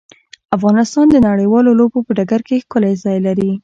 افغانستان 0.55 1.05
د 1.11 1.15
نړیوالو 1.27 1.77
لوبو 1.79 1.99
په 2.05 2.11
ډګر 2.17 2.41
کې 2.47 2.61
ښکلی 2.63 2.93
ځای 3.03 3.17
لري. 3.27 3.51